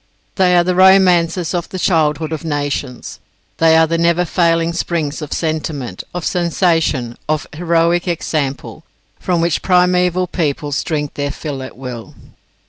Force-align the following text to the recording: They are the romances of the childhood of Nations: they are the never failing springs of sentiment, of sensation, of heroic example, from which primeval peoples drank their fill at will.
They 0.33 0.57
are 0.57 0.63
the 0.63 0.73
romances 0.73 1.53
of 1.53 1.69
the 1.69 1.77
childhood 1.77 2.31
of 2.33 2.43
Nations: 2.43 3.19
they 3.59 3.77
are 3.77 3.85
the 3.85 3.99
never 3.99 4.25
failing 4.25 4.73
springs 4.73 5.21
of 5.21 5.31
sentiment, 5.31 6.03
of 6.11 6.25
sensation, 6.25 7.19
of 7.29 7.45
heroic 7.53 8.07
example, 8.07 8.83
from 9.19 9.41
which 9.41 9.61
primeval 9.61 10.25
peoples 10.25 10.83
drank 10.83 11.13
their 11.13 11.29
fill 11.29 11.61
at 11.61 11.77
will. 11.77 12.15